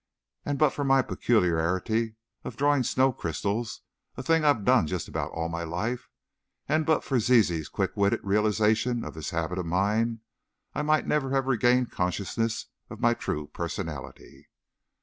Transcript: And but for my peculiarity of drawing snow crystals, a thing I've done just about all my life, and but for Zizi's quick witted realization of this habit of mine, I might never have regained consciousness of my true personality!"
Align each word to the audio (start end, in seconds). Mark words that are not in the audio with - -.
And 0.43 0.57
but 0.57 0.71
for 0.71 0.83
my 0.83 1.03
peculiarity 1.03 2.15
of 2.43 2.57
drawing 2.57 2.81
snow 2.81 3.13
crystals, 3.13 3.81
a 4.17 4.23
thing 4.23 4.43
I've 4.43 4.65
done 4.65 4.87
just 4.87 5.07
about 5.07 5.29
all 5.31 5.47
my 5.47 5.61
life, 5.63 6.09
and 6.67 6.87
but 6.87 7.03
for 7.03 7.19
Zizi's 7.19 7.69
quick 7.69 7.95
witted 7.95 8.21
realization 8.23 9.05
of 9.05 9.13
this 9.13 9.29
habit 9.29 9.59
of 9.59 9.67
mine, 9.67 10.21
I 10.73 10.81
might 10.81 11.05
never 11.05 11.29
have 11.35 11.45
regained 11.45 11.91
consciousness 11.91 12.65
of 12.89 12.99
my 12.99 13.13
true 13.13 13.45
personality!" 13.53 14.49